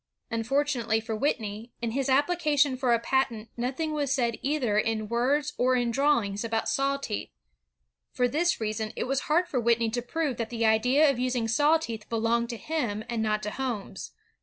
[0.31, 5.53] Unfortunately for Whitney, in his application for a patent nothing was said either in words
[5.59, 7.29] or in drawings about saw teeth.
[8.11, 11.47] For this reason, it was hard for Whitney to prove that the idea of using
[11.47, 14.09] saw teeth belonged to him and not to Homes.